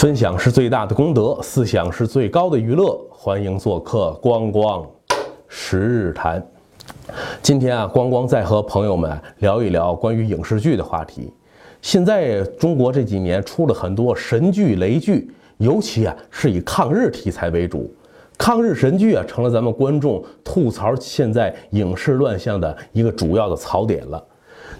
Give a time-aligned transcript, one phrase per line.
[0.00, 2.98] 分享是最大的功德，思想是最高的娱乐。
[3.10, 4.82] 欢迎做客光光
[5.46, 6.42] 十日谈。
[7.42, 11.30] 今天啊，光光再和朋友们聊一聊关于影视剧的话题。
[11.82, 17.94] 现在中国这几年出了很多神剧、雷剧，尤其啊是以抗日题材为主。
[18.38, 24.24] 抗日神剧啊，成了咱们观众吐槽现在影视乱象的一个主要的槽点了。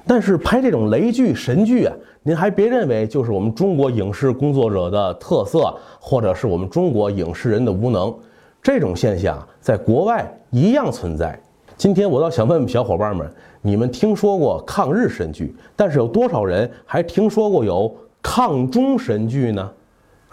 [0.06, 8.14] 但是拍这种雷剧、神剧啊，您还别认为就是我们中国影视工作者的特色，或者是我们中国影视人的无能。
[8.62, 11.38] 这种现象在国外一样存在。
[11.76, 13.26] 今天我倒想问问小伙伴们，
[13.62, 15.54] 你们听说过抗日神剧？
[15.74, 19.70] 但是有多少人还听说过有抗中神剧呢？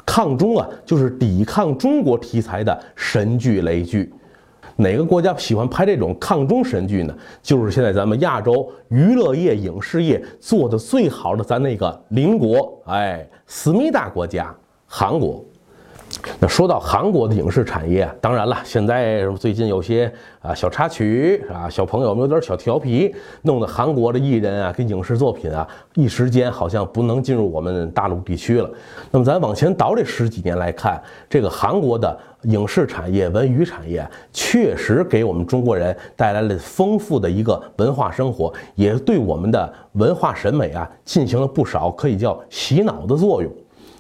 [0.06, 4.12] 抗中啊，就是抵抗中国题材的神剧雷剧。
[4.78, 7.16] 哪个国家喜欢拍这种抗中神剧呢？
[7.42, 14.56] 就是现在咱们亚洲娱乐业、影视业做的最好的咱那个邻国，哎，思密达国家
[14.86, 15.44] 韩国。
[16.40, 20.12] 那说到韩国的影视产业，当然了，现在最近有些
[20.42, 28.70] 啊小插曲啊，小朋友们有点小调皮，弄得韩国的艺人啊跟影视作品啊，一时间好像不能进入我们大陆地区了。
[29.12, 43.52] 那么咱往前倒这十几年来看，这个韩国的影视产业、文娱产业确实给我们中国人带来了丰富的一个文化生活，也对我们的文化审美啊进行了不少可以叫洗脑的作用。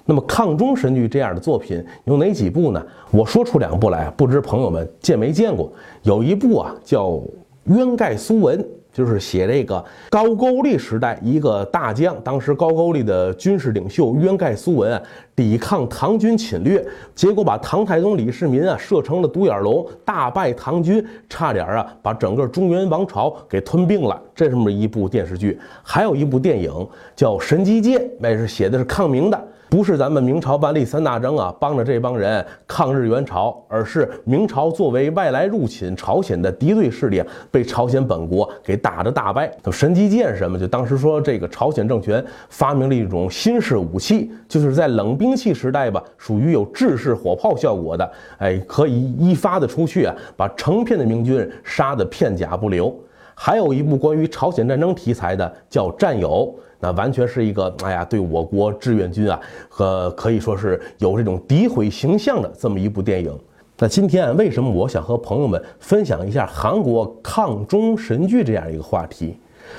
[0.10, 2.84] 那么抗中神剧这样的作品有哪几部呢？
[3.12, 5.70] 我说出两部来，不知朋友们见没见过？
[6.04, 7.10] 有一部啊叫
[7.66, 8.58] 《渊盖苏文》，
[8.94, 15.02] 就是写这个高句丽时代一个大将，当时高句丽的军事领袖渊盖苏文啊，
[15.38, 24.20] 抵抗唐军侵略，结果把唐太宗李世民啊射成了独眼龙，大败唐军，差点啊把整个中原王朝给吞并了。
[24.34, 26.72] 这么一部电视剧，还有一部电影
[27.16, 29.40] 叫《神机剑》，那是写的是抗明的。
[29.70, 37.22] 不是咱们明朝万历三大征啊，帮着这帮人抗日援朝，而是明朝作为外来入侵朝鲜的敌对势力，
[37.52, 39.52] 被朝鲜本国给打得大败。
[39.62, 40.58] 就神机剑什么？
[40.58, 52.96] 就当时说这个朝鲜政权发明了一种新式武器，就是在冷兵兵器时代吧，属于有制式火炮效果的，哎，可以一发的出去啊，把成片的明军杀得片甲不留。
[53.36, 56.56] 还有一部关于朝鲜战争题材的，叫《战友》。
[56.80, 63.38] 那完全是一个，哎呀，对我国志愿军啊，和可以说是有这种诋毁形象的这么一部电影。
[63.78, 69.38] 那今天为什么我想和朋友们分享一下韩国抗中神剧这样一个话题？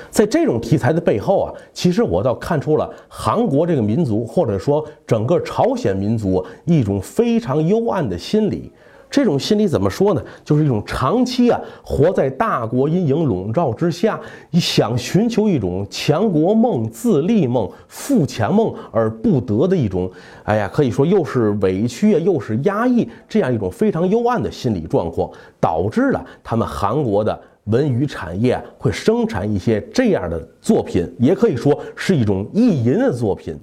[0.09, 8.71] 在这种题材的背后啊，其实我倒看出了韩国这个民族，或者说整个朝鲜民族一种非常幽暗的心理。
[9.11, 10.23] 这种心理怎么说呢？
[10.45, 14.19] 就是一种长期啊活在大国阴影笼罩之下，
[14.53, 20.07] 想寻求一种强国梦、自立梦、富强梦而不得的一种，
[20.43, 25.27] 哎呀，可以说又是委屈啊，又是压抑，这样一种非常幽暗的心理状况，
[25.59, 33.55] 导致了他们韩国的文娱产业会生产一些这样的作品，也可以说是一种意淫的作品。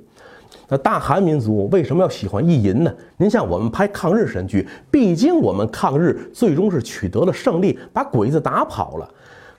[0.69, 2.93] 那大韩民族为什么要喜欢意淫呢？
[3.17, 9.09] 您像我们拍抗日神剧，毕竟我们抗日最终是取得了胜利，把鬼子打跑了。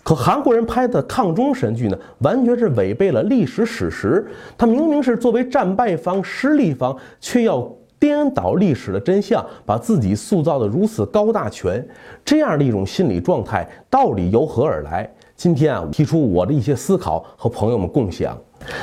[0.03, 4.25] 可韩国人拍的抗中神剧呢，完全是违背了历史史实。
[4.57, 11.85] 他明明是作为战败方、失利方，却要颠倒历史的真相，把自己塑造的如此高大全，
[12.23, 15.09] 这样的一种心理状态到底由何而来？
[15.35, 18.37] 今天啊，提出我的一些思考和朋友们共享。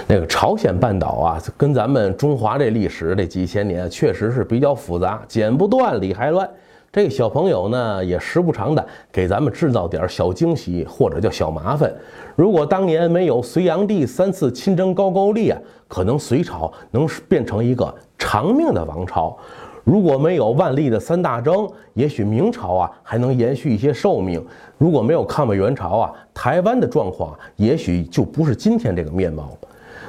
[0.06, 6.48] 那个朝鲜半岛啊，跟咱们中华这历史这几千年确实是比较复杂，剪不断理还乱。
[6.92, 11.92] 这个小朋友呢，也时不常的给咱们制造点小惊喜或者叫小麻烦。
[12.36, 17.92] 如果当年没有隋炀帝三次亲征高句丽啊，可能隋朝能变成一个
[18.27, 19.37] 长命的王朝；
[19.85, 24.41] 如果没有万历的三大征，也许明朝啊还能延续一些寿命；
[24.79, 29.50] 如果没有抗美援朝啊，台湾的状况也许就不是今天这个面貌。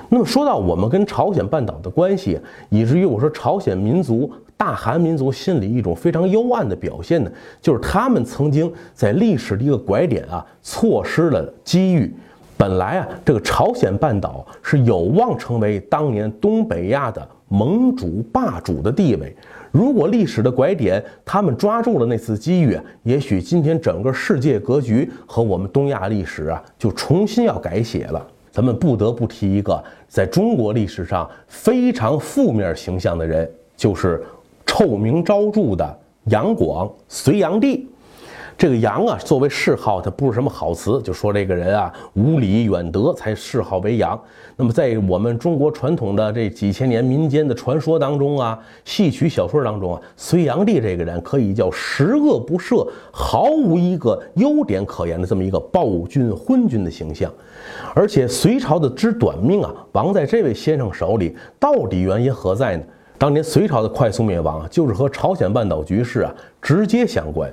[0.08, 2.40] 那么说到我们跟朝鲜半岛的关系，
[2.70, 7.30] 以至于我说朝鲜民族、大韩民族心里一种非常幽暗的表现呢，
[7.62, 12.16] 就是他们曾经在历史的一个拐点啊，错失了机遇。
[12.58, 19.36] 本来啊，这个朝鲜半岛是有望成为当年东北亚的盟主霸主的地位。
[19.72, 28.26] 如果历史的拐点他们抓住了那次机遇，也许今天整个世界格局和我们东亚历史啊，就重新要改写了。
[28.52, 34.24] 咱们不得不提一个在中国历史上非常负面形象的人，就是
[34.66, 37.86] 臭名昭著的杨广隋炀帝。
[38.58, 44.18] 这个杨啊，作为谥号，它不是什么好词，就说这个人啊无礼远德，才谥号为杨。
[44.56, 57.30] 那么在我们中国传统的这几千年民间的传说当中啊，戏曲小说当中啊，隋炀帝这个人可以叫十恶不赦，毫无一个优点可言的这么一个暴君昏君的形象。
[57.94, 62.84] 而且隋朝的之短命啊，亡在这位先生手里，到底原因何在呢？
[63.18, 67.50] 当年隋朝的快速灭亡，就是和朝鲜半岛局势啊直接相关。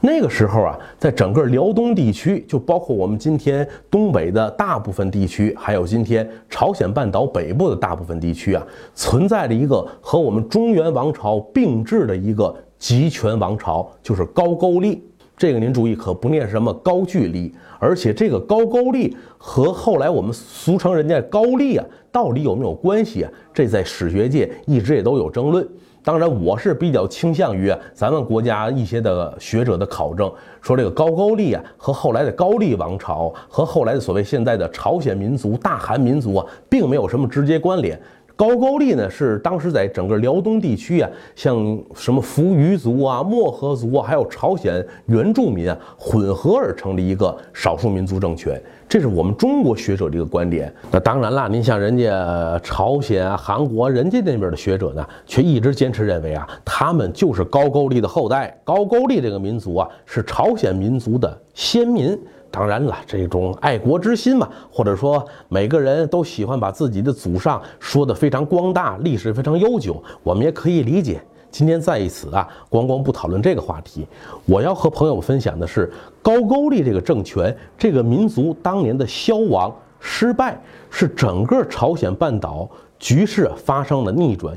[0.00, 8.64] 那个时候啊，在整个辽东地区，就包括我们今天东北的大部分地区，还有今天朝鲜半岛北部的大部分地区啊，
[8.94, 15.02] 存在着一个和我们中原王朝并置的一个集权王朝，就是高句丽。
[15.36, 23.30] 这个您注意，可不念什么高句丽，而且这个高句丽和后来我们俗称人家高丽啊，到底有没有关系啊？
[23.52, 25.68] 这在史学界一直也都有争论。
[26.08, 30.32] 当然，我是比较倾向于咱们国家一些的学者的考证，
[30.62, 38.00] 说这个高句丽啊和后来的高丽王朝和后来的所谓现在的朝鲜民族、大韩民族啊，并没有什么直接关联。
[38.38, 41.56] 高句丽呢，是当时在整个辽东地区啊，像
[41.92, 48.56] 什么扶余族啊、漠河族啊，还有朝鲜原住民啊，混合而成的一个少数民族政权。
[48.88, 50.72] 这是我们中国学者的一个观点。
[50.92, 58.56] 那当然了，您像人家朝鲜、啊韩国，人家那边的学者呢，却一直坚持认为啊，他们就是高句丽的后代。
[58.62, 62.16] 高句丽这个民族啊，是朝鲜民族的先民。
[62.50, 71.20] 当然了，这种爱国之心嘛，或者说每个人都喜欢把自己的祖上说得非常光大，历史非常悠久，我们也可以理解。
[71.50, 74.06] 今天在此啊，光光不讨论这个话题，
[74.44, 75.90] 我要和朋友分享的是
[76.22, 80.60] 高句丽这个政权，这个民族当年的消亡失败，
[80.90, 82.68] 是整个朝鲜半岛
[82.98, 84.54] 局势发生了逆转。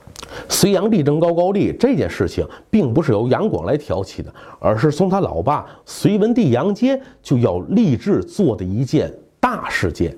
[0.48, 10.16] 隋炀帝征高句丽这件事情，并不是由杨广来挑起的，而是从他老爸隋文帝杨坚就要立志做的一件大事件。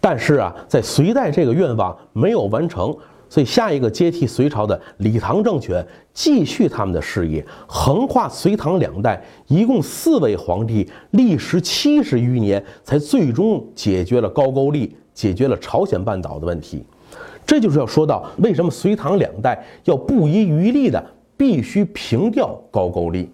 [0.00, 2.92] 但是啊，在隋代这个愿望没有完成，
[3.28, 16.84] 所以下一个接替隋朝的李唐政权继续他们的事业，横跨隋唐两代，一共四位皇帝，历时七十余年，才最终解决了高句丽，解决了朝鲜半岛的问题。
[17.46, 21.04] 这就是要说到为什么隋唐两代要不遗余力的
[21.36, 23.30] 必须平掉高句丽。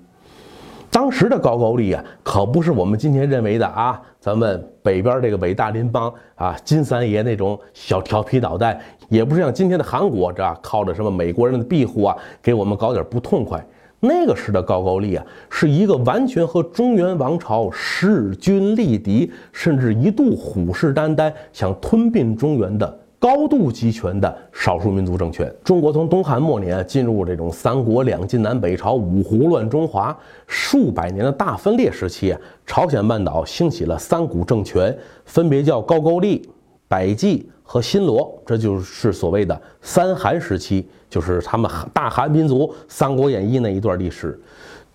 [0.90, 13.64] 当时的高句丽啊，可不是我们今天认为的啊，咱们北边这个伟大邻邦啊，金三爷那种小调皮捣蛋，也不是像今天的韩国这靠着什么美国人的庇护啊，给我们搞点不痛快。
[14.00, 22.98] 那个时的高句丽啊，是一个完全和中原王朝势均力敌，甚至一度虎视眈眈，想吞并中原的。
[23.20, 25.52] 高度集权的少数民族政权。
[25.64, 30.16] 中国从东汉末年进入这种三国两晋南北朝五胡乱中华
[30.46, 36.48] 数百年的大分裂时期，朝鲜半岛兴起了三股政权，分别叫高句丽、
[36.86, 44.40] 百济和新罗，这就是所谓的三韩时期，就是他们大韩民族《三国演义》那一段历史。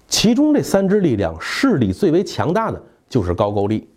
[0.07, 3.87] 其中这三支力量势力最为强大的就是高句丽。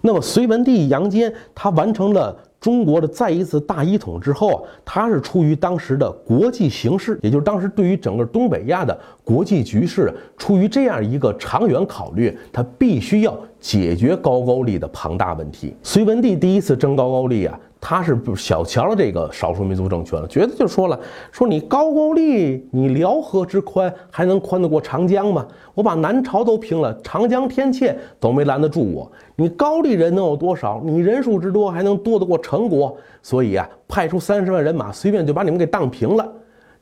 [0.00, 2.34] 那么隋文帝杨坚他完成了。
[2.60, 15.76] 中国的再一次大一统之后啊，它是出于当时的国际形势，也就是当时对于整个东北亚的国际局势，出于这样一个长远考虑，它必须要解决高句丽的庞大问题。
[15.82, 17.58] 隋文帝第一次征高句丽啊。
[17.80, 20.98] 他是不小瞧了这个少数民族政权了，觉得就说了，
[21.30, 25.46] 说你高句丽，你辽河之宽还能宽得过长江吗？
[25.74, 29.10] 我把南朝都平了，长江天堑都没拦得住我。
[29.36, 30.82] 你高丽人能有多少？
[30.84, 32.96] 你人数之多还能多得过陈国？
[33.22, 36.28] 所以啊，派出三十万人马，随便就把你们给荡平了。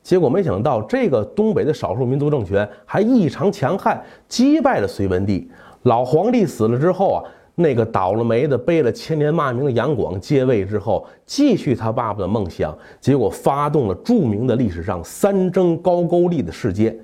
[0.02, 5.50] 结果没想到，这个东北的少数民族政权还异常强悍，击败了隋文帝。
[5.82, 7.22] 老皇帝死了之后啊。
[7.58, 16.94] 那个倒了霉的、背了千年骂名的杨广接位之后，继续他爸爸的梦想，结果发动了著名的历史上三征高句丽的事件。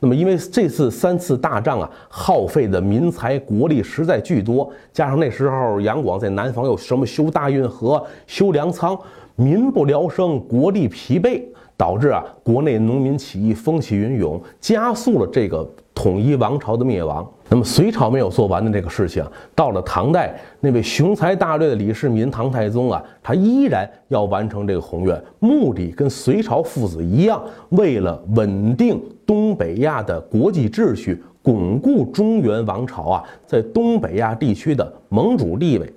[0.00, 8.98] 那么，因为这次三次大战啊，耗费的民财国力实在巨多，加上那时候杨广在南方又什么修大运河、修粮仓，
[9.36, 11.42] 民不聊生，国力疲惫，
[11.82, 17.28] 导致啊国内农民起义风起云涌，加速了这个统一王朝的灭亡。
[17.48, 35.92] 那么隋朝没有做完的这个事情，到了唐代，那位雄才大略的李世民唐太宗啊，他依然要完成这个宏愿，目的跟隋朝父子一样，为了稳定东北亚的国际秩序，巩固中原王朝啊在东北亚地区的盟主地位。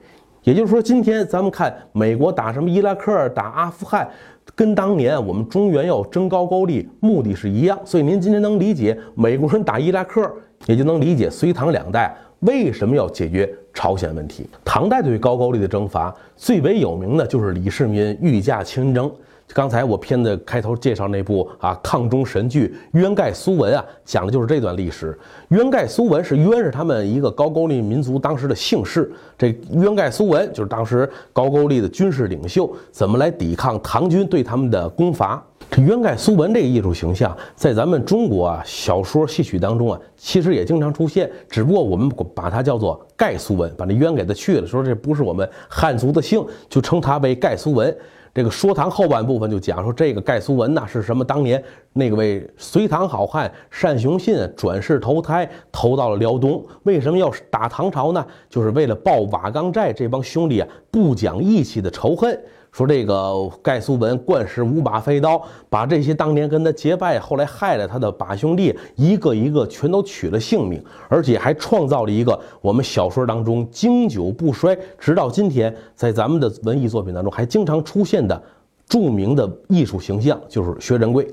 [0.45, 4.07] 也就是说，今天咱们看美国打什么伊拉克、打阿富汗。
[4.53, 10.31] 跟当年我们中原要争高句丽，目的是一样，所以您今天能理解美国人打伊拉克
[10.67, 14.47] 也就能理解隋唐两代为什么要解决朝鲜问题。
[14.63, 19.11] 唐代对高句丽的征伐最为有名的就是李世民御驾亲征。
[19.53, 22.67] 刚才我片子开头介绍那部啊抗中神剧
[22.99, 25.17] 《渊盖苏文》啊，讲的就是这段历史。
[25.49, 35.41] 渊盖苏文是渊是他们一个高句丽民族当时的姓氏，这渊盖苏文就是当时高句丽的军事领袖，怎么来抵抗唐军对他们的攻伐。
[35.69, 47.95] 这渊盖苏文这个艺术形象，在咱们中国啊小说戏曲当中啊，其实也经常出现，只不过我们把它叫做盖苏文，把那渊给它去了，说这不是我们汉族的姓，就称它为盖苏文。
[48.35, 51.23] 这个说唐后半部分就讲说，这个盖苏文呐是什么？
[51.23, 51.63] 当年
[51.93, 53.49] 那个位隋唐好汉
[53.81, 56.61] 单雄信转世投胎，投到了辽东。
[56.83, 58.27] 为什么要打唐朝呢？
[58.49, 62.37] 就是为了报瓦岗寨这帮兄弟啊不讲义气的仇恨。
[62.75, 78.43] 说这个盖苏文惯使五把飞刀，把这些当年跟他结拜、后来害了他的把兄弟一个一个全都取了性命，而且还创造了一个我们小说当中经久不衰，直到今天在咱们的文艺作品当中还经常出现的
[78.89, 81.25] 著名的艺术形象，就是薛仁贵。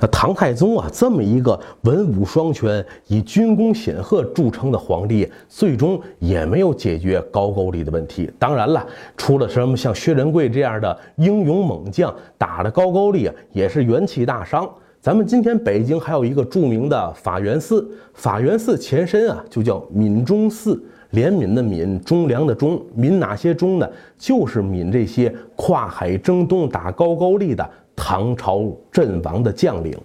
[0.00, 8.30] 那唐太宗啊，这么一个文武双全、以军功显赫著称的皇帝，最终也没有解决高句丽的问题。
[8.38, 8.86] 当然了，
[9.16, 14.68] 出了什么像薛仁贵这样的英勇猛将，打的高句丽啊，也是元气大伤。
[15.00, 23.86] 咱们今天北京还有一个著名的法源寺，法源寺前身啊就叫闽中寺，怜悯的悯，忠良的忠，悯哪些忠呢？
[24.16, 27.70] 就是悯这些跨海征东打高句丽的。
[27.96, 29.96] 唐朝阵亡的将领，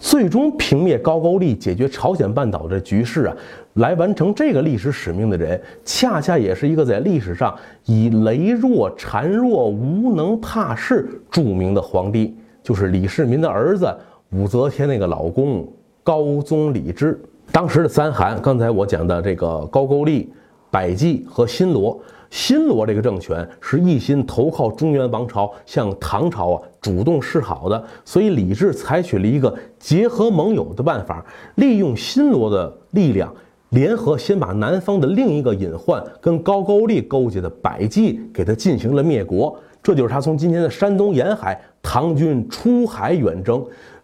[0.00, 3.36] 最终平灭高句丽、解决朝鲜半岛的局势啊，
[3.74, 7.54] 来完成这个历史使命的人，恰恰也是一个在历史上
[7.86, 13.94] 以羸弱、孱弱、无能、怕事著名的皇帝，就是李世民的儿子
[14.30, 15.66] 武则天那个老公
[16.02, 17.20] 高宗李治。
[17.50, 20.32] 当时的三韩，刚才我讲的这个高句丽、
[20.72, 22.00] 百济和新罗。
[22.30, 31.22] 新罗这个政权是一心投靠中原王朝，向唐朝啊主动示好的，所以李治采取了一个结合盟友的办法，
[31.56, 33.30] 利用新罗的力量，
[33.68, 39.54] 联合先把南方的另一个隐患跟高句丽勾结的百济给他进行了灭国。
[39.82, 43.62] 这就是他从今天的山东沿海，唐军出海远征，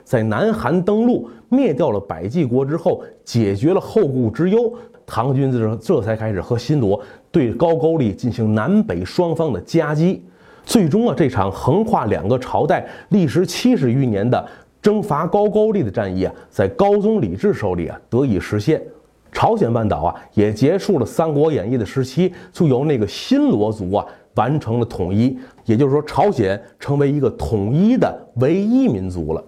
[0.08, 4.72] 在南韩登陆，灭掉了百济国之后，解决了后顾之忧。
[5.04, 6.98] 唐军这这才开始和新罗
[7.30, 10.24] 对高句丽进行南北双方的夹击，
[10.64, 14.42] 最终啊，这场横跨两个朝代、历时七十余年的
[14.80, 18.82] 征伐高句丽的战役啊，在高宗李治手里啊得以实现。
[19.30, 29.44] 朝鲜半岛啊也结束了《三国演义》的时期，就由那个新罗族啊完成了统一，也就是说，朝鲜成为一个统一的唯一民族了。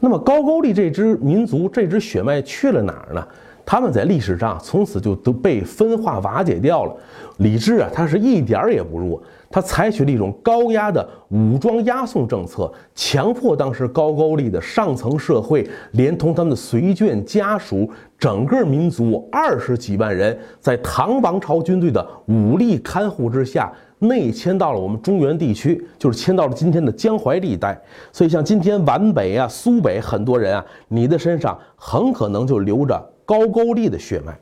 [0.00, 3.24] 那么高句丽这支民族、这支血脉去了哪儿呢？
[3.64, 6.96] 他们在历史上从此就都被分化瓦解掉了。
[7.36, 17.88] 李治啊，他是一点儿也不弱，他采取了一种高压的武装押送政策，强迫当时高句丽的上层社会，连同他们的随眷家属，
[18.18, 27.80] 整个民族二十几万人，在唐王朝军队的武力看护之下，内迁到了我们中原地区，就是迁到了今天的江淮地带。
[28.12, 33.00] 所以，像今天皖北啊、苏北很多人啊，你的身上很可能就流着。
[33.24, 34.36] 高句丽的血脉，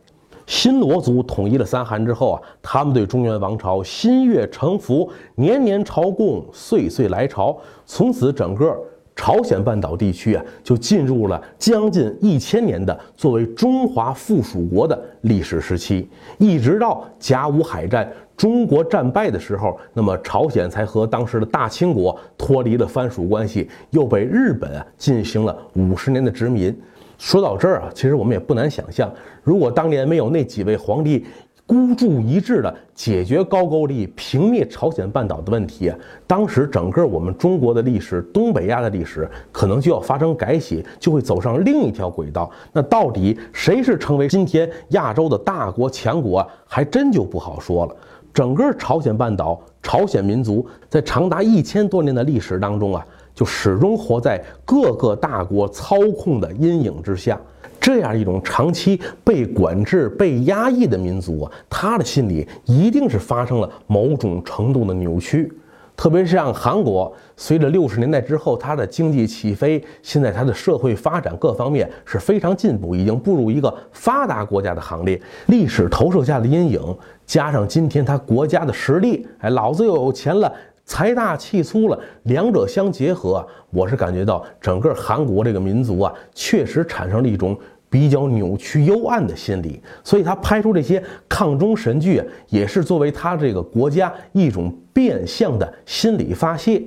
[0.46, 7.54] 新罗族统一了三韩之后啊，他们对中原王朝心悦诚服，年年朝贡，岁岁来朝。
[7.84, 8.74] 从此，整个
[9.18, 16.08] 朝鲜半岛地区啊，就进入了将近一千年的作为中华附属国的历史时期。
[16.38, 26.74] 一直到甲午海战，中国战败的时候，那么朝鲜才和当时的大清国脱离了藩属关系，又被日本啊进行了五十年的殖民。
[27.18, 31.26] 说到这儿啊，其实我们也不难想象，如果当年没有那几位皇帝
[31.68, 35.92] 孤注一掷的解决高句丽、平灭朝鲜半岛的问题，
[36.26, 42.50] 当时整个我们中国的历史、东北亚的历史可能就要发生改写，就会走上另一条轨道。
[42.72, 47.94] 那到底谁是成为今天亚洲的大国强国，还真就不好说了。
[48.32, 53.04] 整个朝鲜半岛、朝鲜民族在长达一千多年的历史当中啊。
[53.34, 57.40] 就始终活在各个大国操控的阴影之下，
[57.80, 65.52] 这样一种长期被管制、被压抑的民族啊，他的心里一定是发生了某种程度的扭曲。
[65.96, 75.20] 特别是像韩国，随着六十年代之后它的经济起飞，现在它的社会发展各方面是非常进步，已经步入一个发达国家的行列。
[75.46, 76.80] 历史投射下的阴影，
[77.26, 80.52] 加上今天它国家的实力，哎，老子又有钱了。
[80.88, 87.54] 财大气粗了，两者相结合，我是感觉到整个韩国这个民族啊，确实产生了一种
[87.90, 96.82] 比较扭曲幽暗的心理，所以他拍出这些抗中神剧啊，也是作为他这个国家一种变相的心理发泄。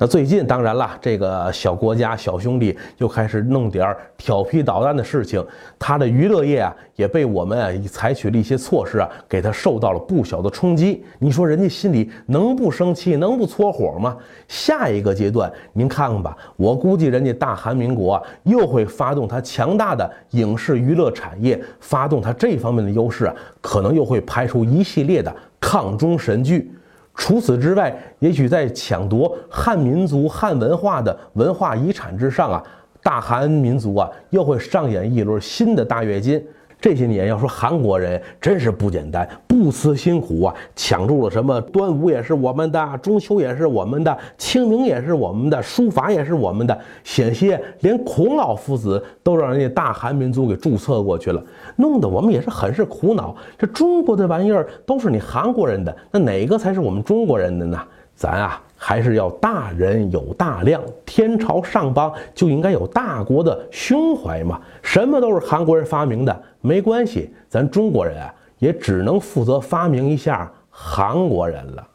[0.00, 5.44] 那最近当然了，这个小国家小兄弟又开始弄点儿调皮捣蛋的事情，
[5.76, 11.04] 他的娱乐业啊也被我们啊采取了一些措施啊，给他受到了不小的冲击。
[11.18, 14.16] 你说人家心里能不生气，能不搓火吗？
[14.46, 26.70] 下一个阶段您看看吧，我估计人家大韩民国又会发动他强大的影视娱乐产业，发动他这方面的优势啊，可能又会拍出一系列的抗中神剧。
[27.18, 32.62] 除此之外，也许在抢夺汉民族、汉文化的文化遗产之上啊，
[33.02, 36.42] 大韩民族啊又会上演一轮新的大跃进。
[36.80, 51.42] 这些年要说韩国人真是不简单，不辞辛苦啊，抢住了什么端午也是我们的，中秋也是我们的，清明也是我们的，书法也是我们的，险些连孔老夫子都让人家大韩民族给注册过去了，
[51.76, 53.34] 弄得我们也是很是苦恼。
[53.58, 57.78] 这中国的玩意儿都是你韩国人的，那哪个才是我们中国人的呢？
[58.18, 64.60] 咱啊，还是要大人有大量，天朝上邦就应该有大国的胸怀嘛。
[64.82, 71.86] 什么都是韩国人发明的，没关系，咱中国人啊，也只能负责发明一下韩国人了。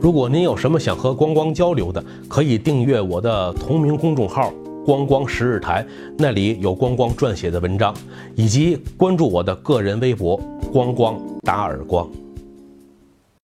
[0.00, 4.52] 如果您有什么想和光光交流的，可以订阅我的同名公众号
[4.84, 5.86] “光光十日台”，
[6.18, 7.94] 那里有光光撰写的文章，
[8.34, 10.36] 以及关注我的个人微博
[10.72, 12.10] “光光打耳光”。